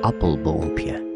appelboompje. 0.00 1.06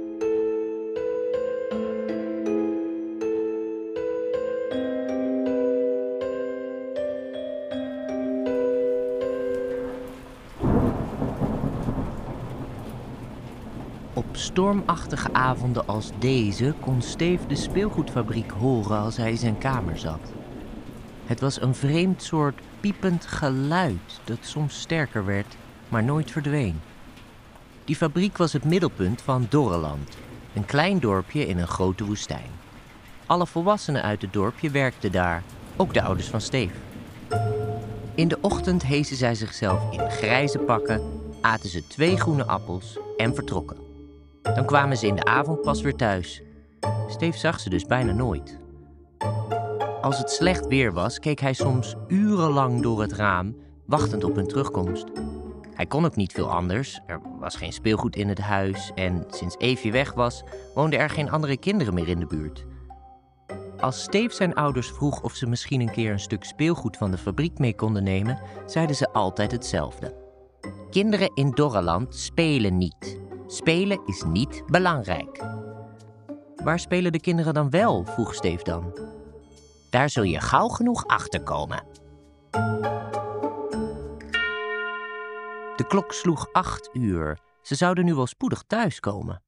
Op 14.12 14.24
stormachtige 14.32 15.33
avonden 15.33 15.87
als 15.87 16.11
deze 16.19 16.75
kon 16.80 17.03
Steve 17.03 17.46
de 17.46 17.55
speelgoedfabriek 17.55 18.51
horen 18.51 18.99
als 18.99 19.17
hij 19.17 19.30
in 19.30 19.37
zijn 19.37 19.59
kamer 19.59 19.99
zat. 19.99 20.33
Het 21.27 21.41
was 21.41 21.61
een 21.61 21.75
vreemd 21.75 22.23
soort 22.23 22.61
piepend 22.80 23.27
geluid 23.27 24.21
dat 24.25 24.39
soms 24.41 24.80
sterker 24.80 25.25
werd, 25.25 25.57
maar 25.89 26.05
nooit 26.05 26.30
verdween. 26.30 26.80
Die 27.93 28.00
fabriek 28.00 28.36
was 28.36 28.52
het 28.52 28.64
middelpunt 28.64 29.22
van 29.22 29.46
Dorreland, 29.48 30.16
een 30.54 30.64
klein 30.64 30.98
dorpje 31.00 31.46
in 31.46 31.58
een 31.58 31.67
grote 31.67 32.05
woestijn. 32.05 32.51
Alle 33.27 33.47
volwassenen 33.47 34.03
uit 34.03 34.23
het 34.23 34.33
dorpje 34.33 34.71
werkten 34.71 35.12
daar, 35.12 35.43
ook 35.77 35.95
de 35.95 36.03
ouders 36.03 36.29
van 36.29 36.41
Steve. 36.41 36.75
In 38.15 38.29
de 38.29 38.39
ochtend 38.41 38.83
hezen 38.83 39.17
zij 39.17 39.34
zichzelf 39.34 39.93
in 39.93 40.11
grijze 40.11 40.59
pakken, 40.59 41.03
aten 41.41 41.69
ze 41.69 41.87
twee 41.87 42.17
groene 42.17 42.45
appels 42.45 42.98
en 43.17 43.34
vertrokken. 43.34 43.77
Dan 44.43 44.67
kwamen 44.67 44.97
ze 44.97 45.06
in 45.06 45.17
de 45.17 45.25
avond 45.25 45.62
pas 45.62 45.81
weer 45.81 45.97
thuis. 45.97 46.43
Steve 47.09 47.39
zag 47.39 47.61
ze 47.61 47.70
dus 47.70 47.84
bijna 47.84 48.12
nooit. 48.12 48.59
Als 50.01 50.19
het 50.19 50.31
slecht 50.31 50.67
weer 50.67 50.93
was, 50.93 51.19
keek 51.19 51.41
hij 51.41 51.53
soms 51.53 51.95
urenlang 52.09 52.83
door 52.83 53.01
het 53.01 53.12
raam, 53.12 53.56
wachtend 53.87 54.25
op 54.25 54.34
hun 54.34 54.48
terugkomst. 54.48 55.06
Hij 55.83 55.91
kon 55.91 56.05
ook 56.05 56.17
niet 56.17 56.33
veel 56.33 56.51
anders. 56.51 57.01
Er 57.07 57.21
was 57.39 57.57
geen 57.57 57.73
speelgoed 57.73 58.17
in 58.17 58.29
het 58.29 58.39
huis 58.39 58.91
en 58.95 59.25
sinds 59.29 59.57
Evie 59.59 59.93
weg 59.93 60.13
was, 60.13 60.43
woonden 60.75 60.99
er 60.99 61.11
geen 61.11 61.31
andere 61.31 61.57
kinderen 61.57 61.95
meer 61.95 62.09
in 62.09 62.19
de 62.19 62.27
buurt. 62.27 62.65
Als 63.81 64.03
Steve 64.03 64.34
zijn 64.34 64.55
ouders 64.55 64.89
vroeg 64.89 65.23
of 65.23 65.34
ze 65.34 65.47
misschien 65.47 65.81
een 65.81 65.91
keer 65.91 66.12
een 66.12 66.21
stuk 66.21 66.45
speelgoed 66.45 66.97
van 66.97 67.11
de 67.11 67.19
fabriek 67.19 67.59
mee 67.59 67.75
konden 67.75 68.03
nemen, 68.03 68.39
zeiden 68.67 68.97
ze 68.97 69.12
altijd 69.12 69.53
hetzelfde. 69.53 70.15
Kinderen 70.91 71.31
in 71.34 71.51
Dorreland 71.51 72.15
spelen 72.15 72.78
niet. 72.78 73.21
Spelen 73.47 74.01
is 74.06 74.23
niet 74.27 74.62
belangrijk. 74.67 75.45
Waar 76.65 76.78
spelen 76.78 77.12
de 77.12 77.21
kinderen 77.21 77.55
dan 77.55 77.71
wel? 77.71 78.05
vroeg 78.05 78.34
Steve 78.34 78.65
dan. 78.65 78.99
Daar 79.91 80.11
zul 80.11 80.25
je 80.25 80.41
gauw 80.41 80.69
genoeg 80.69 81.06
achter 81.06 81.43
komen. 81.43 81.83
De 85.77 85.87
klok 85.87 86.12
sloeg 86.12 86.53
acht 86.53 86.91
uur. 86.92 87.39
Ze 87.62 87.75
zouden 87.75 88.05
nu 88.05 88.15
wel 88.15 88.27
spoedig 88.27 88.62
thuiskomen. 88.67 89.42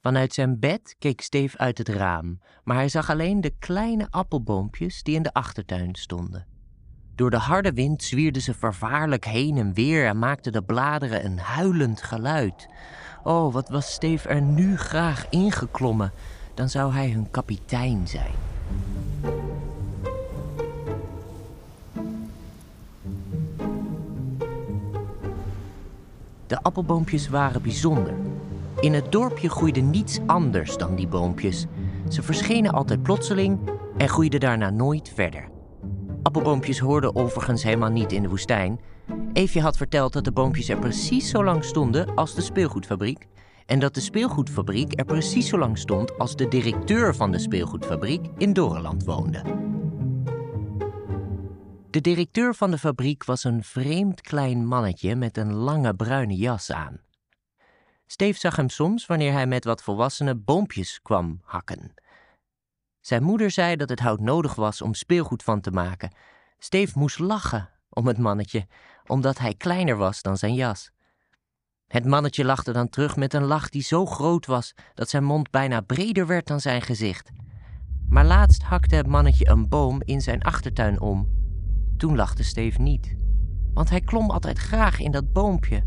Vanuit 0.00 0.32
zijn 0.34 0.58
bed 0.58 0.96
keek 0.98 1.20
Steve 1.20 1.58
uit 1.58 1.78
het 1.78 1.88
raam, 1.88 2.40
maar 2.64 2.76
hij 2.76 2.88
zag 2.88 3.10
alleen 3.10 3.40
de 3.40 3.58
kleine 3.58 4.06
appelboompjes 4.10 5.02
die 5.02 5.14
in 5.14 5.22
de 5.22 5.32
achtertuin 5.32 5.94
stonden. 5.94 6.46
Door 7.14 7.30
de 7.30 7.36
harde 7.36 7.72
wind 7.72 8.02
zwierden 8.02 8.42
ze 8.42 8.54
vervaarlijk 8.54 9.24
heen 9.24 9.56
en 9.56 9.74
weer 9.74 10.06
en 10.06 10.18
maakten 10.18 10.52
de 10.52 10.62
bladeren 10.62 11.24
een 11.24 11.38
huilend 11.38 12.02
geluid. 12.02 12.68
Oh, 13.22 13.52
wat 13.52 13.68
was 13.68 13.92
Steve 13.92 14.28
er 14.28 14.42
nu 14.42 14.76
graag 14.76 15.28
ingeklommen, 15.28 16.12
dan 16.54 16.68
zou 16.68 16.92
hij 16.92 17.10
hun 17.10 17.30
kapitein 17.30 18.08
zijn. 18.08 18.34
De 26.48 26.62
appelboompjes 26.62 27.28
waren 27.28 27.62
bijzonder. 27.62 28.14
In 28.80 28.92
het 28.92 29.12
dorpje 29.12 29.50
groeide 29.50 29.80
niets 29.80 30.18
anders 30.26 30.76
dan 30.76 30.94
die 30.94 31.06
boompjes. 31.06 31.66
Ze 32.08 32.22
verschenen 32.22 32.72
altijd 32.72 33.02
plotseling 33.02 33.58
en 33.96 34.08
groeiden 34.08 34.40
daarna 34.40 34.70
nooit 34.70 35.12
verder. 35.14 35.48
Appelboompjes 36.22 36.78
hoorden 36.78 37.16
overigens 37.16 37.62
helemaal 37.62 37.90
niet 37.90 38.12
in 38.12 38.22
de 38.22 38.28
woestijn. 38.28 38.80
Eefje 39.32 39.60
had 39.60 39.76
verteld 39.76 40.12
dat 40.12 40.24
de 40.24 40.32
boompjes 40.32 40.68
er 40.68 40.78
precies 40.78 41.30
zo 41.30 41.44
lang 41.44 41.64
stonden 41.64 42.14
als 42.14 42.34
de 42.34 42.42
speelgoedfabriek. 42.42 43.26
En 43.66 43.78
dat 43.78 43.94
de 43.94 44.00
speelgoedfabriek 44.00 44.98
er 44.98 45.04
precies 45.04 45.48
zo 45.48 45.58
lang 45.58 45.78
stond 45.78 46.18
als 46.18 46.36
de 46.36 46.48
directeur 46.48 47.14
van 47.14 47.30
de 47.30 47.38
speelgoedfabriek 47.38 48.26
in 48.38 48.52
Doreland 48.52 49.04
woonde. 49.04 49.67
De 51.90 52.00
directeur 52.00 52.54
van 52.54 52.70
de 52.70 52.78
fabriek 52.78 53.24
was 53.24 53.44
een 53.44 53.64
vreemd 53.64 54.20
klein 54.20 54.66
mannetje 54.66 55.16
met 55.16 55.36
een 55.36 55.54
lange 55.54 55.94
bruine 55.94 56.36
jas 56.36 56.72
aan. 56.72 57.00
Steve 58.06 58.38
zag 58.38 58.56
hem 58.56 58.68
soms 58.68 59.06
wanneer 59.06 59.32
hij 59.32 59.46
met 59.46 59.64
wat 59.64 59.82
volwassenen 59.82 60.44
boompjes 60.44 61.02
kwam 61.02 61.40
hakken. 61.42 61.94
Zijn 63.00 63.22
moeder 63.22 63.50
zei 63.50 63.76
dat 63.76 63.88
het 63.88 64.00
hout 64.00 64.20
nodig 64.20 64.54
was 64.54 64.82
om 64.82 64.94
speelgoed 64.94 65.42
van 65.42 65.60
te 65.60 65.70
maken. 65.70 66.12
Steve 66.58 66.98
moest 66.98 67.18
lachen 67.18 67.70
om 67.88 68.06
het 68.06 68.18
mannetje, 68.18 68.66
omdat 69.06 69.38
hij 69.38 69.54
kleiner 69.54 69.96
was 69.96 70.22
dan 70.22 70.36
zijn 70.36 70.54
jas. 70.54 70.90
Het 71.86 72.04
mannetje 72.04 72.44
lachte 72.44 72.72
dan 72.72 72.88
terug 72.88 73.16
met 73.16 73.34
een 73.34 73.44
lach 73.44 73.68
die 73.68 73.82
zo 73.82 74.06
groot 74.06 74.46
was 74.46 74.74
dat 74.94 75.08
zijn 75.08 75.24
mond 75.24 75.50
bijna 75.50 75.80
breder 75.80 76.26
werd 76.26 76.46
dan 76.46 76.60
zijn 76.60 76.82
gezicht. 76.82 77.30
Maar 78.08 78.24
laatst 78.24 78.62
hakte 78.62 78.94
het 78.94 79.06
mannetje 79.06 79.48
een 79.48 79.68
boom 79.68 80.02
in 80.04 80.20
zijn 80.20 80.42
achtertuin 80.42 81.00
om. 81.00 81.37
Toen 81.98 82.16
lachte 82.16 82.42
Steve 82.42 82.80
niet, 82.80 83.16
want 83.74 83.90
hij 83.90 84.00
klom 84.00 84.30
altijd 84.30 84.58
graag 84.58 85.00
in 85.00 85.10
dat 85.10 85.32
boompje. 85.32 85.82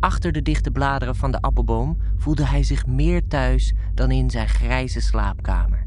Achter 0.00 0.32
de 0.32 0.42
dichte 0.42 0.70
bladeren 0.70 1.16
van 1.16 1.30
de 1.30 1.40
appelboom 1.40 1.98
voelde 2.16 2.46
hij 2.46 2.62
zich 2.62 2.86
meer 2.86 3.26
thuis 3.26 3.74
dan 3.94 4.10
in 4.10 4.30
zijn 4.30 4.48
grijze 4.48 5.00
slaapkamer. 5.00 5.86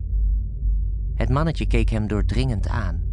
Het 1.16 1.29
mannetje 1.29 1.67
keek 1.67 1.89
hem 1.89 2.07
doordringend 2.07 2.67
aan. 2.67 3.03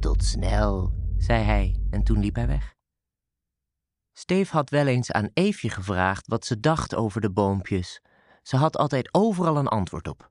Tot 0.00 0.24
snel, 0.24 0.92
zei 1.16 1.44
hij 1.44 1.80
en 1.90 2.02
toen 2.02 2.18
liep 2.18 2.34
hij 2.34 2.46
weg. 2.46 2.74
Steve 4.12 4.52
had 4.52 4.70
wel 4.70 4.86
eens 4.86 5.12
aan 5.12 5.30
Eefje 5.32 5.70
gevraagd 5.70 6.26
wat 6.26 6.44
ze 6.44 6.60
dacht 6.60 6.94
over 6.94 7.20
de 7.20 7.30
boompjes. 7.30 8.02
Ze 8.42 8.56
had 8.56 8.76
altijd 8.76 9.14
overal 9.14 9.56
een 9.56 9.68
antwoord 9.68 10.08
op. 10.08 10.30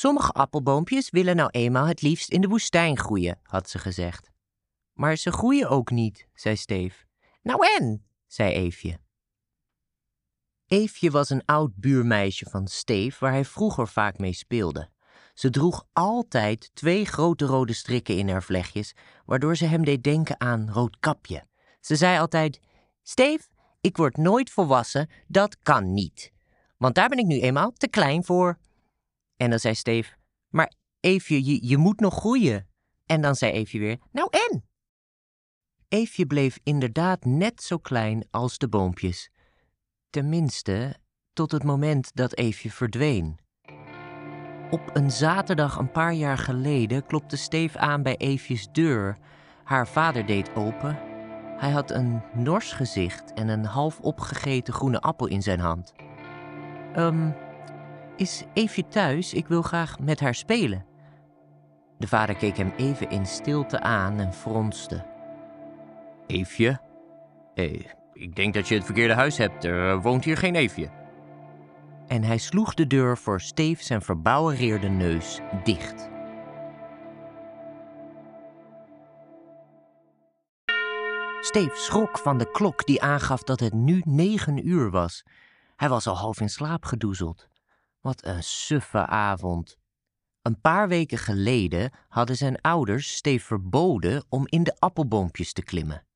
Sommige 0.00 0.32
appelboompjes 0.32 1.10
willen 1.10 1.36
nou 1.36 1.50
eenmaal 1.50 1.86
het 1.86 2.02
liefst 2.02 2.30
in 2.30 2.40
de 2.40 2.48
woestijn 2.48 2.98
groeien, 2.98 3.38
had 3.42 3.70
ze 3.70 3.78
gezegd. 3.78 4.30
Maar 4.92 5.16
ze 5.16 5.32
groeien 5.32 5.68
ook 5.68 5.90
niet, 5.90 6.28
zei 6.34 6.56
Steve. 6.56 7.04
Nou 7.42 7.66
en, 7.78 8.04
zei 8.26 8.52
Eefje. 8.52 8.98
Eefje 10.66 11.10
was 11.10 11.30
een 11.30 11.44
oud 11.44 11.74
buurmeisje 11.74 12.50
van 12.50 12.66
Steve 12.66 13.16
waar 13.20 13.32
hij 13.32 13.44
vroeger 13.44 13.88
vaak 13.88 14.18
mee 14.18 14.32
speelde. 14.32 14.88
Ze 15.34 15.50
droeg 15.50 15.86
altijd 15.92 16.70
twee 16.74 17.04
grote 17.04 17.44
rode 17.44 17.72
strikken 17.72 18.16
in 18.16 18.28
haar 18.28 18.42
vlechtjes, 18.42 18.94
waardoor 19.24 19.56
ze 19.56 19.64
hem 19.64 19.84
deed 19.84 20.04
denken 20.04 20.40
aan 20.40 20.70
Roodkapje. 20.70 21.46
Ze 21.80 21.96
zei 21.96 22.18
altijd: 22.18 22.60
Steve, 23.02 23.48
ik 23.80 23.96
word 23.96 24.16
nooit 24.16 24.50
volwassen, 24.50 25.10
dat 25.26 25.58
kan 25.58 25.92
niet. 25.92 26.32
Want 26.76 26.94
daar 26.94 27.08
ben 27.08 27.18
ik 27.18 27.26
nu 27.26 27.40
eenmaal 27.40 27.72
te 27.72 27.88
klein 27.88 28.24
voor. 28.24 28.58
En 29.40 29.50
dan 29.50 29.58
zei 29.58 29.74
Steve: 29.74 30.14
Maar 30.48 30.72
Eefje, 31.00 31.44
je, 31.44 31.66
je 31.66 31.76
moet 31.76 32.00
nog 32.00 32.14
groeien. 32.14 32.68
En 33.06 33.20
dan 33.20 33.34
zei 33.34 33.52
Eefje 33.52 33.78
weer: 33.78 33.98
Nou 34.12 34.28
en? 34.30 34.64
Eefje 35.88 36.26
bleef 36.26 36.58
inderdaad 36.62 37.24
net 37.24 37.62
zo 37.62 37.78
klein 37.78 38.26
als 38.30 38.58
de 38.58 38.68
boompjes. 38.68 39.30
Tenminste, 40.10 40.96
tot 41.32 41.52
het 41.52 41.64
moment 41.64 42.10
dat 42.14 42.36
Eefje 42.36 42.70
verdween. 42.70 43.38
Op 44.70 44.90
een 44.92 45.10
zaterdag 45.10 45.76
een 45.76 45.90
paar 45.90 46.14
jaar 46.14 46.38
geleden 46.38 47.06
klopte 47.06 47.36
Steve 47.36 47.78
aan 47.78 48.02
bij 48.02 48.16
Eefjes 48.16 48.68
deur. 48.72 49.18
Haar 49.64 49.88
vader 49.88 50.26
deed 50.26 50.54
open. 50.54 50.98
Hij 51.56 51.70
had 51.70 51.90
een 51.90 52.22
nors 52.34 52.72
gezicht 52.72 53.32
en 53.32 53.48
een 53.48 53.64
half 53.64 54.00
opgegeten 54.00 54.74
groene 54.74 55.00
appel 55.00 55.26
in 55.26 55.42
zijn 55.42 55.60
hand. 55.60 55.92
Um, 56.96 57.34
is 58.20 58.44
Eefje 58.54 58.88
thuis? 58.88 59.34
Ik 59.34 59.46
wil 59.46 59.62
graag 59.62 59.98
met 59.98 60.20
haar 60.20 60.34
spelen. 60.34 60.84
De 61.98 62.08
vader 62.08 62.34
keek 62.34 62.56
hem 62.56 62.72
even 62.76 63.10
in 63.10 63.26
stilte 63.26 63.80
aan 63.80 64.18
en 64.18 64.32
fronste. 64.32 65.06
Eefje? 66.26 66.80
Hey, 67.54 67.94
ik 68.12 68.36
denk 68.36 68.54
dat 68.54 68.68
je 68.68 68.74
het 68.74 68.84
verkeerde 68.84 69.14
huis 69.14 69.36
hebt. 69.36 69.64
Er 69.64 70.00
woont 70.00 70.24
hier 70.24 70.36
geen 70.36 70.54
Eefje. 70.54 70.90
En 72.06 72.22
hij 72.22 72.38
sloeg 72.38 72.74
de 72.74 72.86
deur 72.86 73.18
voor 73.18 73.40
Steve 73.40 73.84
zijn 73.84 74.02
verbouwereerde 74.02 74.88
neus 74.88 75.40
dicht. 75.64 76.08
Steve 81.40 81.76
schrok 81.76 82.18
van 82.18 82.38
de 82.38 82.50
klok 82.50 82.86
die 82.86 83.02
aangaf 83.02 83.42
dat 83.42 83.60
het 83.60 83.72
nu 83.72 84.02
negen 84.04 84.68
uur 84.68 84.90
was. 84.90 85.24
Hij 85.76 85.88
was 85.88 86.06
al 86.06 86.16
half 86.16 86.40
in 86.40 86.48
slaap 86.48 86.84
gedoezeld. 86.84 87.49
Wat 88.00 88.24
een 88.24 88.42
suffe 88.42 89.06
avond. 89.06 89.78
Een 90.42 90.60
paar 90.60 90.88
weken 90.88 91.18
geleden 91.18 91.90
hadden 92.08 92.36
zijn 92.36 92.60
ouders 92.60 93.14
Steve 93.16 93.44
verboden 93.44 94.24
om 94.28 94.46
in 94.46 94.62
de 94.62 94.76
appelboompjes 94.78 95.52
te 95.52 95.62
klimmen. 95.62 96.06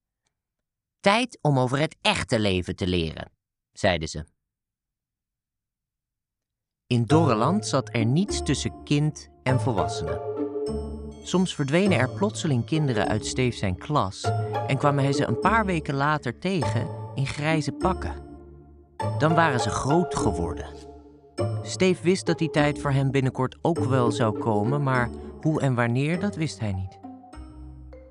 Tijd 1.01 1.39
om 1.41 1.59
over 1.59 1.79
het 1.79 1.97
echte 2.01 2.39
leven 2.39 2.77
te 2.77 2.87
leren, 2.87 3.31
zeiden 3.73 4.09
ze. 4.09 4.25
In 6.87 7.05
Dorreland 7.05 7.67
zat 7.67 7.95
er 7.95 8.05
niets 8.05 8.43
tussen 8.43 8.83
kind 8.85 9.31
en 9.43 9.61
volwassene. 9.61 10.33
Soms 11.23 11.55
verdwenen 11.55 11.99
er 11.99 12.11
plotseling 12.11 12.67
kinderen 12.67 13.09
uit 13.09 13.27
Steef 13.27 13.57
zijn 13.57 13.79
klas 13.79 14.23
en 14.67 14.79
kwamen 14.79 15.05
hij 15.05 15.13
ze 15.13 15.25
een 15.27 15.39
paar 15.39 15.67
weken 15.67 15.95
later 15.95 16.39
tegen 16.39 16.89
in 17.15 17.27
grijze 17.27 17.73
pakken. 17.73 18.23
Dan 19.19 19.35
waren 19.35 19.61
ze 19.61 19.71
groot 19.71 20.15
geworden. 20.15 20.94
Steef 21.63 22.01
wist 22.01 22.27
dat 22.27 22.39
die 22.39 22.51
tijd 22.51 22.81
voor 22.81 22.91
hem 22.91 23.11
binnenkort 23.11 23.59
ook 23.63 23.79
wel 23.79 24.11
zou 24.11 24.39
komen, 24.39 24.83
maar 24.83 25.11
hoe 25.41 25.61
en 25.61 25.75
wanneer, 25.75 26.21
dat 26.21 26.37
wist 26.37 26.61
hij 26.61 26.73
niet. 26.73 26.99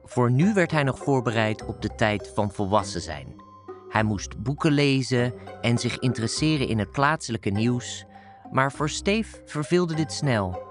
Voor 0.04 0.32
nu 0.32 0.54
werd 0.54 0.72
hij 0.72 0.84
nog 0.84 0.98
voorbereid 0.98 1.66
op 1.66 1.82
de 1.82 1.96
tijd 1.96 2.32
van 2.36 2.52
volwassen 2.52 3.02
zijn. 3.02 3.42
Hij 3.90 4.04
moest 4.04 4.44
boeken 4.44 4.72
lezen 4.72 5.34
en 5.62 5.78
zich 5.78 6.00
interesseren 6.00 6.68
in 6.68 6.80
het 6.80 6.92
plaatselijke 6.92 7.50
nieuws, 7.50 8.06
maar 8.52 8.72
voor 8.72 8.90
Steef 8.90 9.42
verveelde 9.46 9.94
dit 9.94 10.12
snel. 10.12 10.62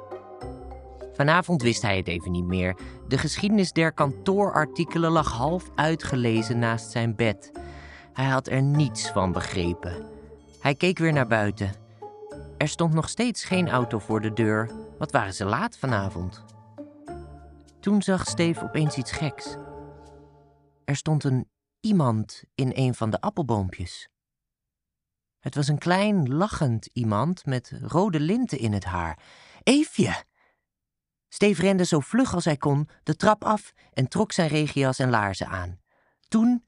Vanavond 1.12 1.62
wist 1.62 1.82
hij 1.82 1.96
het 1.96 2.08
even 2.08 2.32
niet 2.32 2.44
meer. 2.44 2.76
De 3.08 3.19
geschiedenis 3.19 3.72
der 3.72 3.93
kantoorartikelen 3.93 5.10
lag 5.10 5.32
half 5.32 5.70
uitgelezen 5.75 6.58
naast 6.58 6.90
zijn 6.90 7.14
bed. 7.16 7.52
Hij 8.12 8.26
had 8.26 8.49
er 8.49 8.62
niets 8.62 9.10
van 9.10 9.32
begrepen. 9.32 10.06
Hij 10.60 10.75
keek 10.75 10.99
weer 10.99 11.12
naar 11.12 11.26
buiten. 11.26 11.81
Er 12.62 12.69
stond 12.69 12.94
nog 12.94 13.09
steeds 13.09 13.44
geen 13.44 13.69
auto 13.69 13.99
voor 13.99 14.20
de 14.20 14.32
deur. 14.32 14.70
Wat 14.99 15.12
waren 15.12 15.35
ze 15.35 15.44
laat 15.44 15.79
vanavond? 15.79 16.44
Toen 17.81 18.03
zag 18.03 18.26
Steve 18.26 18.62
opeens 18.62 18.97
iets 18.97 19.12
geks. 19.12 19.56
Er 20.85 20.97
stond 20.97 21.25
een 21.25 21.50
iemand 21.81 22.43
in 22.55 22.70
een 22.75 22.94
van 22.94 23.11
de 23.11 23.20
appelboompjes. 23.20 24.09
Het 25.38 25.55
was 25.55 25.69
een 25.69 25.79
klein, 25.79 26.35
lachend 26.35 26.88
iemand 26.93 27.47
met 27.47 27.73
rode 27.81 28.20
linten 28.20 28.59
in 28.59 28.73
het 28.73 28.85
haar. 28.85 29.19
Eefje! 29.62 30.25
Steve 31.29 31.62
rende 31.62 31.85
zo 31.85 32.00
vlug 32.00 32.35
als 32.35 32.44
hij 32.44 32.56
kon 32.56 32.88
de 33.03 33.17
trap 33.17 33.44
af 33.44 33.73
en 33.93 34.09
trok 34.09 34.32
zijn 34.32 34.49
regias 34.49 34.99
en 34.99 35.11
laarzen 35.11 35.49
aan. 35.49 35.81
Toen 36.29 36.64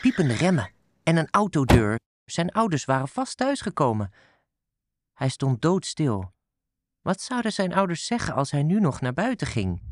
piepende 0.00 0.34
remmen 0.34 0.70
en 1.02 1.16
een 1.16 1.30
autodeur. 1.30 1.98
Zijn 2.24 2.52
ouders 2.52 2.84
waren 2.84 3.08
vast 3.08 3.36
thuisgekomen. 3.36 4.12
Hij 5.16 5.28
stond 5.28 5.62
doodstil. 5.62 6.32
Wat 7.02 7.20
zouden 7.20 7.52
zijn 7.52 7.74
ouders 7.74 8.06
zeggen 8.06 8.34
als 8.34 8.50
hij 8.50 8.62
nu 8.62 8.80
nog 8.80 9.00
naar 9.00 9.12
buiten 9.12 9.46
ging? 9.46 9.82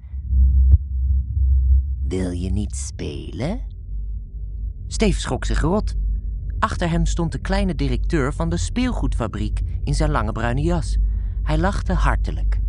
Wil 2.03 2.31
je 2.31 2.51
niet 2.51 2.77
spelen? 2.77 3.61
Steve 4.87 5.21
schrok 5.21 5.45
zich 5.45 5.61
rot. 5.61 5.95
Achter 6.59 6.91
hem 6.91 7.07
stond 7.07 7.33
de 7.33 7.39
kleine 7.39 7.75
directeur 7.75 8.33
van 8.33 8.49
de 8.49 8.57
speelgoedfabriek 8.57 9.61
in 9.85 9.95
zijn 9.95 10.11
lange 10.11 10.33
bruine 10.33 10.63
jas. 10.63 10.97
Hij 11.43 11.59
lachte 11.59 11.93
hartelijk. 11.93 12.61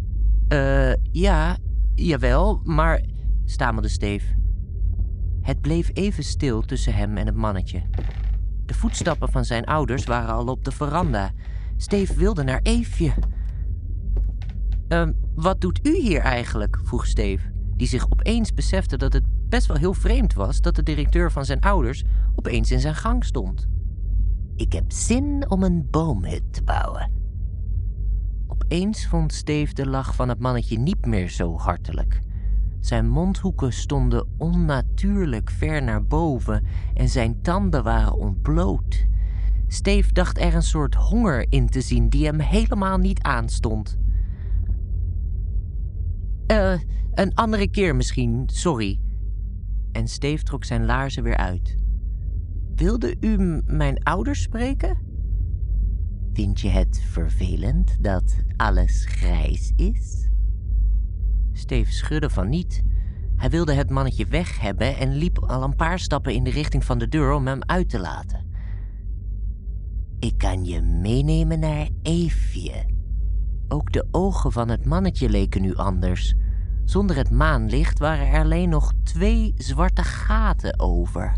Eh, 0.48 0.94
ja, 1.12 1.58
jawel, 1.96 2.62
maar, 2.64 3.02
stamelde 3.46 3.88
Steve. 3.90 4.36
Het 5.42 5.62
bleef 5.62 5.90
even 5.94 6.24
stil 6.24 6.62
tussen 6.62 6.94
hem 6.94 7.18
en 7.18 7.26
het 7.26 7.36
mannetje. 7.36 7.84
De 8.66 8.74
voetstappen 8.74 9.32
van 9.32 9.46
zijn 9.46 9.66
ouders 9.66 10.04
waren 10.04 10.34
al 10.34 10.48
op 10.48 10.64
de 10.64 10.72
veranda. 10.72 11.32
Steve 11.78 12.16
wilde 12.16 12.44
naar 12.44 12.60
Eefje. 12.64 13.14
Uh, 14.90 15.08
wat 15.36 15.62
doet 15.62 15.88
u 15.88 15.96
hier 15.96 16.20
eigenlijk? 16.20 16.80
vroeg 16.84 17.06
Steve, 17.06 17.52
die 17.76 17.88
zich 17.88 18.06
opeens 18.12 18.54
besefte 18.54 18.98
dat 18.98 19.14
het 19.14 19.24
best 19.50 19.68
wel 19.68 19.78
heel 19.78 19.94
vreemd 19.94 20.34
was 20.34 20.62
dat 20.62 20.76
de 20.76 20.84
directeur 20.84 21.32
van 21.32 21.46
zijn 21.46 21.62
ouders 21.62 22.04
opeens 22.36 22.72
in 22.72 22.80
zijn 22.80 22.96
gang 22.96 23.26
stond. 23.26 23.68
Ik 24.56 24.74
heb 24.74 24.92
zin 24.92 25.50
om 25.50 25.64
een 25.64 25.88
boomhut 25.90 26.54
te 26.54 26.64
bouwen. 26.64 27.12
Opeens 28.48 29.08
vond 29.08 29.34
Steve 29.34 29.74
de 29.74 29.88
lach 29.88 30.16
van 30.16 30.30
het 30.30 30.40
mannetje 30.40 30.80
niet 30.80 31.06
meer 31.06 31.30
zo 31.30 31.58
hartelijk. 31.58 32.20
Zijn 32.80 33.10
mondhoeken 33.10 33.74
stonden 33.74 34.28
onnatuurlijk 34.38 35.50
ver 35.50 35.84
naar 35.84 36.06
boven 36.06 36.66
en 36.94 37.10
zijn 37.10 37.42
tanden 37.42 37.84
waren 37.84 38.14
ontbloot. 38.14 39.06
Steve 39.68 40.14
dacht 40.14 40.40
er 40.40 40.56
een 40.56 40.64
soort 40.64 40.96
honger 40.96 41.46
in 41.50 41.70
te 41.70 41.82
zien 41.82 42.10
die 42.10 42.26
hem 42.26 42.40
helemaal 42.40 42.98
niet 42.98 43.22
aanstond. 43.22 43.98
Eh, 46.48 46.80
een 47.14 47.34
andere 47.34 47.70
keer 47.70 47.96
misschien, 47.96 48.44
sorry. 48.46 49.00
En 49.92 50.08
Steve 50.08 50.44
trok 50.44 50.64
zijn 50.64 50.86
laarzen 50.86 51.24
weer 51.24 51.38
uit. 51.38 51.76
Wilde 52.76 53.16
u 53.20 53.62
mijn 53.66 54.04
ouders 54.04 54.42
spreken? 54.42 54.98
Vind 56.34 56.60
je 56.60 56.70
het 56.70 57.02
vervelend 57.10 58.04
dat 58.04 58.36
alles 58.56 59.06
grijs 59.10 59.72
is? 59.76 60.30
Steve 61.52 61.92
schudde 61.92 62.30
van 62.30 62.50
niet. 62.50 62.84
Hij 63.36 63.50
wilde 63.50 63.74
het 63.74 63.90
mannetje 63.90 64.26
weg 64.26 64.60
hebben 64.60 64.98
en 64.98 65.16
liep 65.16 65.40
al 65.40 65.64
een 65.64 65.76
paar 65.76 66.00
stappen 66.00 66.34
in 66.34 66.44
de 66.44 66.50
richting 66.50 66.86
van 66.86 66.98
de 66.98 67.08
deur 67.08 67.34
om 67.34 67.48
hem 67.48 67.60
uit 67.66 67.90
te 67.90 68.00
laten. 68.00 68.54
Ik 70.26 70.38
kan 70.38 70.66
je 70.66 70.82
meenemen 70.82 71.60
naar 71.60 71.90
Eefje. 72.02 72.86
Ook 73.68 73.92
de 73.92 74.08
ogen 74.12 74.52
van 74.52 74.70
het 74.70 74.86
mannetje 74.86 75.30
leken 75.30 75.62
nu 75.62 75.76
anders. 75.76 76.36
Zonder 76.86 77.16
het 77.16 77.30
maanlicht 77.30 78.00
waren 78.00 78.28
er 78.28 78.40
alleen 78.40 78.70
nog 78.70 78.94
twee 79.04 79.54
zwarte 79.58 80.04
gaten 80.04 80.80
over. 80.80 81.38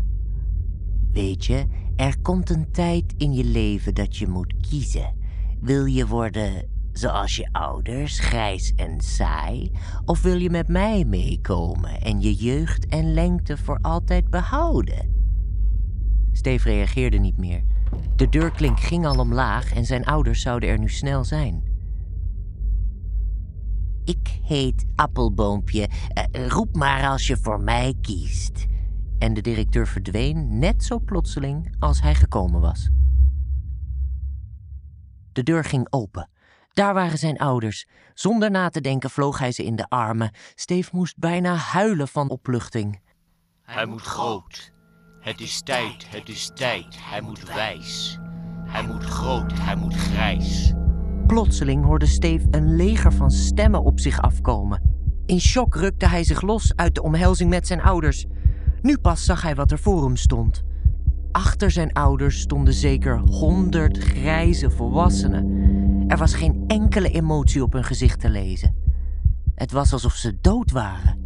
Weet 1.12 1.44
je, 1.44 1.66
er 1.96 2.20
komt 2.22 2.50
een 2.50 2.70
tijd 2.70 3.14
in 3.16 3.32
je 3.32 3.44
leven 3.44 3.94
dat 3.94 4.16
je 4.16 4.28
moet 4.28 4.54
kiezen. 4.68 5.14
Wil 5.60 5.84
je 5.84 6.06
worden 6.06 6.68
zoals 6.92 7.36
je 7.36 7.48
ouders, 7.52 8.18
grijs 8.18 8.72
en 8.76 9.00
saai? 9.00 9.70
Of 10.04 10.22
wil 10.22 10.36
je 10.36 10.50
met 10.50 10.68
mij 10.68 11.04
meekomen 11.04 12.00
en 12.00 12.20
je 12.20 12.34
jeugd 12.34 12.86
en 12.86 13.14
lengte 13.14 13.56
voor 13.56 13.78
altijd 13.82 14.30
behouden? 14.30 15.16
Steve 16.32 16.68
reageerde 16.68 17.18
niet 17.18 17.36
meer. 17.36 17.62
De 18.16 18.28
deurklink 18.28 18.80
ging 18.80 19.06
al 19.06 19.18
omlaag 19.18 19.74
en 19.74 19.84
zijn 19.84 20.04
ouders 20.04 20.42
zouden 20.42 20.68
er 20.68 20.78
nu 20.78 20.88
snel 20.88 21.24
zijn. 21.24 21.62
Ik 24.04 24.38
heet 24.42 24.86
Appelboompje. 24.94 25.88
Uh, 25.88 26.46
roep 26.46 26.76
maar 26.76 27.08
als 27.08 27.26
je 27.26 27.36
voor 27.36 27.60
mij 27.60 27.94
kiest. 28.00 28.66
En 29.18 29.34
de 29.34 29.40
directeur 29.40 29.86
verdween 29.86 30.58
net 30.58 30.84
zo 30.84 30.98
plotseling 30.98 31.74
als 31.78 32.00
hij 32.00 32.14
gekomen 32.14 32.60
was. 32.60 32.90
De 35.32 35.42
deur 35.42 35.64
ging 35.64 35.86
open. 35.90 36.30
Daar 36.72 36.94
waren 36.94 37.18
zijn 37.18 37.38
ouders. 37.38 37.86
Zonder 38.14 38.50
na 38.50 38.68
te 38.68 38.80
denken 38.80 39.10
vloog 39.10 39.38
hij 39.38 39.52
ze 39.52 39.64
in 39.64 39.76
de 39.76 39.88
armen. 39.88 40.30
Steve 40.54 40.90
moest 40.92 41.18
bijna 41.18 41.54
huilen 41.54 42.08
van 42.08 42.30
opluchting. 42.30 43.00
Hij 43.62 43.86
moet 43.86 44.02
groot. 44.02 44.72
Het 45.20 45.40
is 45.40 45.60
tijd, 45.60 46.06
het 46.08 46.28
is 46.28 46.50
tijd. 46.54 46.86
Hij 47.00 47.20
moet 47.20 47.54
wijs. 47.54 48.18
Hij 48.64 48.86
moet 48.86 49.04
groot, 49.04 49.52
hij 49.54 49.76
moet 49.76 49.94
grijs. 49.94 50.72
Plotseling 51.26 51.84
hoorde 51.84 52.06
Steve 52.06 52.46
een 52.50 52.76
leger 52.76 53.12
van 53.12 53.30
stemmen 53.30 53.82
op 53.82 54.00
zich 54.00 54.20
afkomen. 54.20 54.82
In 55.26 55.40
shock 55.40 55.74
rukte 55.74 56.08
hij 56.08 56.24
zich 56.24 56.40
los 56.40 56.72
uit 56.76 56.94
de 56.94 57.02
omhelzing 57.02 57.50
met 57.50 57.66
zijn 57.66 57.82
ouders. 57.82 58.26
Nu 58.82 58.98
pas 58.98 59.24
zag 59.24 59.42
hij 59.42 59.54
wat 59.54 59.70
er 59.70 59.78
voor 59.78 60.04
hem 60.04 60.16
stond. 60.16 60.62
Achter 61.32 61.70
zijn 61.70 61.92
ouders 61.92 62.40
stonden 62.40 62.74
zeker 62.74 63.18
honderd 63.18 63.98
grijze 63.98 64.70
volwassenen. 64.70 65.46
Er 66.08 66.16
was 66.16 66.34
geen 66.34 66.64
enkele 66.66 67.10
emotie 67.10 67.62
op 67.62 67.72
hun 67.72 67.84
gezicht 67.84 68.20
te 68.20 68.30
lezen. 68.30 68.76
Het 69.54 69.72
was 69.72 69.92
alsof 69.92 70.12
ze 70.12 70.38
dood 70.40 70.70
waren. 70.70 71.18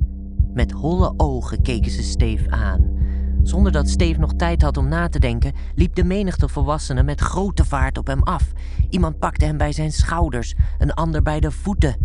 Met 0.55 0.71
holle 0.71 1.15
ogen 1.17 1.63
keken 1.63 1.91
ze 1.91 2.03
Steve 2.03 2.51
aan. 2.51 3.02
Zonder 3.43 3.73
dat 3.73 3.89
Steve 3.89 4.21
nog 4.21 4.35
tijd 4.35 4.63
had 4.63 4.77
om 4.77 4.89
na 4.89 5.09
te 5.09 5.19
denken, 5.19 5.53
liep 5.75 5.95
de 5.95 6.05
menigte 6.05 6.49
volwassenen 6.49 7.05
met 7.05 7.21
grote 7.21 7.65
vaart 7.65 7.99
op 7.99 8.07
hem 8.07 8.23
af. 8.23 8.53
Iemand 8.89 9.19
pakte 9.19 9.45
hem 9.45 9.57
bij 9.57 9.73
zijn 9.73 9.93
schouders, 9.93 10.55
een 10.79 10.93
ander 10.93 11.23
bij 11.23 11.41
de 11.41 11.51
voeten. 11.51 11.97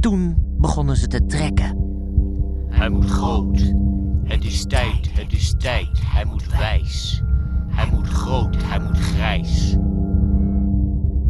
Toen 0.00 0.36
begonnen 0.58 0.96
ze 0.96 1.06
te 1.06 1.26
trekken. 1.26 1.78
Hij 2.68 2.88
moet 2.88 3.10
groot. 3.10 3.74
Het 4.24 4.44
is 4.44 4.64
tijd, 4.64 5.10
het 5.12 5.32
is 5.32 5.54
tijd. 5.58 6.00
Hij 6.04 6.24
moet 6.24 6.56
wijs. 6.56 7.22
Hij 7.68 7.90
moet 7.90 8.08
groot, 8.08 8.56
hij 8.64 8.80
moet 8.80 8.98
grijs. 8.98 9.76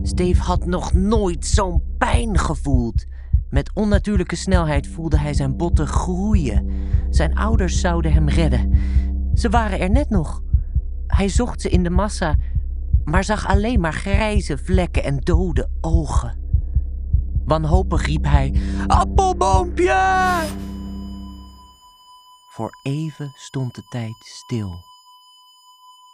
Steve 0.02 0.42
had 0.42 0.66
nog 0.66 0.92
nooit 0.92 1.47
zo'n 1.47 1.83
pijn 1.99 2.38
gevoeld. 2.38 3.04
Met 3.50 3.71
onnatuurlijke 3.75 4.37
snelheid 4.37 4.87
voelde 4.87 5.19
hij 5.19 5.35
zijn 5.35 5.57
botten 5.57 5.87
groeien. 5.87 6.66
Zijn 7.11 7.35
ouders 7.35 7.80
zouden 7.80 8.12
hem 8.12 8.28
redden. 8.28 8.73
Ze 9.40 9.49
waren 9.49 9.80
er 9.80 9.90
net 9.90 10.11
nog. 10.11 10.42
Hij 11.06 11.28
zocht 11.28 11.61
ze 11.61 11.68
in 11.68 11.82
de 11.82 11.90
massa, 11.90 12.37
maar 13.04 13.25
zag 13.25 13.47
alleen 13.47 13.80
maar 13.80 13.92
grijze 13.92 14.59
vlekken 14.59 15.04
en 15.04 15.18
dode 15.18 15.70
ogen. 15.80 16.38
Wanhopig 17.44 18.06
riep 18.06 18.25
hij: 18.25 18.61
Appelboompje! 18.87 20.42
Voor 22.49 22.70
even 22.82 23.32
stond 23.35 23.75
de 23.75 23.82
tijd 23.88 24.16
stil. 24.18 24.85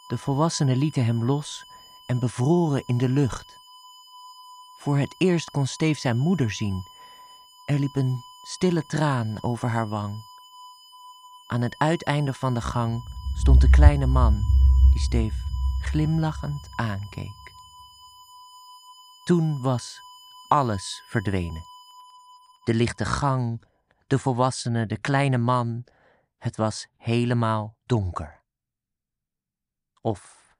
De 0.07 0.19
volwassenen 0.19 0.77
lieten 0.77 1.05
hem 1.05 1.25
los 1.25 1.67
en 2.07 2.19
bevroren 2.19 2.83
in 2.87 2.99
de 2.99 3.09
lucht. 3.09 3.59
Voor 4.79 4.99
het 4.99 5.15
eerst 5.19 5.51
kon 5.51 5.67
Steef 5.67 5.99
zijn 5.99 6.19
moeder 6.19 6.51
zien. 6.51 6.83
Er 7.65 7.79
liep 7.79 7.97
een 7.97 8.17
stille 8.43 8.87
traan 8.87 9.43
over 9.43 9.69
haar 9.69 9.89
wang. 9.89 10.25
Aan 11.47 11.61
het 11.61 11.75
uiteinde 11.79 12.33
van 12.33 12.55
de 12.55 12.61
gang 12.61 13.15
stond 13.37 13.61
de 13.61 13.71
kleine 13.71 14.07
man 14.07 14.33
die 14.93 15.01
Steef 15.01 15.35
glimlachend 15.81 16.69
aankeek. 16.77 17.53
Toen 19.25 19.63
was 19.63 20.01
alles 20.49 21.03
verdwenen. 21.09 21.63
De 22.65 22.75
lichte 22.75 23.05
gang, 23.05 23.63
de 24.07 24.19
volwassene, 24.19 24.87
de 24.87 24.97
kleine 24.97 25.39
man. 25.39 25.85
Het 26.39 26.57
was 26.57 26.87
helemaal 26.97 27.77
donker. 27.87 28.43
Of 30.01 30.55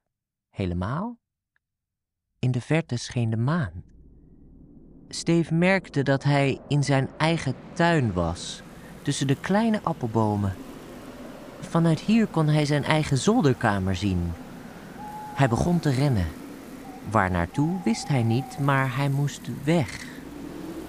helemaal? 0.49 1.19
In 2.39 2.51
de 2.51 2.61
verte 2.61 2.97
scheen 2.97 3.29
de 3.29 3.37
maan. 3.37 3.83
Steve 5.07 5.53
merkte 5.53 6.03
dat 6.03 6.23
hij 6.23 6.61
in 6.67 6.83
zijn 6.83 7.09
eigen 7.17 7.55
tuin 7.73 8.13
was, 8.13 8.61
tussen 9.01 9.27
de 9.27 9.39
kleine 9.39 9.83
appelbomen. 9.83 10.66
Vanuit 11.59 11.99
hier 11.99 12.27
kon 12.27 12.47
hij 12.47 12.65
zijn 12.65 12.83
eigen 12.83 13.17
zolderkamer 13.17 13.95
zien. 13.95 14.31
Hij 15.33 15.49
begon 15.49 15.79
te 15.79 15.89
rennen. 15.89 16.27
Waar 17.11 17.31
naartoe 17.31 17.69
wist 17.83 18.07
hij 18.07 18.23
niet, 18.23 18.59
maar 18.59 18.95
hij 18.95 19.09
moest 19.09 19.41
weg. 19.63 20.05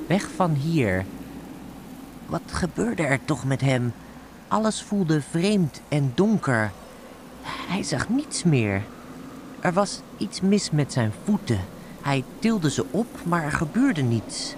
Weg 0.07 0.29
van 0.37 0.53
hier. 0.53 1.05
Wat 2.27 2.43
gebeurde 2.47 3.03
er 3.03 3.25
toch 3.25 3.45
met 3.45 3.61
hem? 3.61 3.93
Alles 4.49 4.83
voelde 4.83 5.23
vreemd 5.23 5.81
en 5.89 6.13
donker. 6.15 6.71
Hij 7.43 7.83
zag 7.83 8.09
niets 8.09 8.43
meer. 8.43 8.83
Er 9.61 9.73
was 9.73 10.01
iets 10.17 10.41
mis 10.41 10.71
met 10.71 10.93
zijn 10.93 11.13
voeten. 11.25 11.61
Hij 12.03 12.25
tilde 12.39 12.71
ze 12.71 12.85
op, 12.91 13.07
maar 13.25 13.45
er 13.45 13.53
gebeurde 13.53 14.03
niets. 14.03 14.55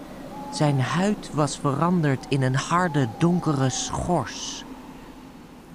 Zijn 0.53 0.81
huid 0.81 1.31
was 1.33 1.59
veranderd 1.59 2.27
in 2.29 2.43
een 2.43 2.57
harde, 2.57 3.09
donkere 3.19 3.71
schors. 3.71 4.65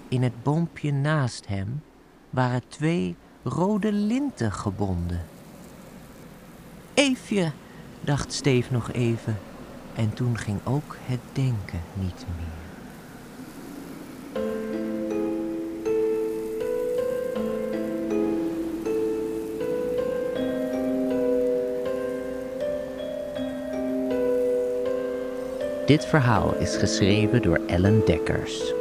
In 0.08 0.24
het 0.24 0.44
boompje 0.44 0.94
naast 0.94 1.48
hem 1.48 1.82
waren 2.30 2.62
twee 2.68 3.16
rode 3.44 3.92
linten 3.92 4.52
gebonden. 4.52 5.22
Eefje, 6.94 7.52
dacht 8.02 8.34
Steef 8.34 8.72
nog 8.72 8.92
even. 8.92 9.38
En 9.96 10.14
toen 10.14 10.38
ging 10.38 10.60
ook 10.64 10.96
het 11.06 11.20
denken 11.34 11.82
niet 11.94 12.26
meer. 12.38 12.64
Dit 25.86 26.06
verhaal 26.06 26.56
is 26.56 26.76
geschreven 26.76 27.42
door 27.42 27.60
Ellen 27.68 28.06
Dekkers. 28.06 28.74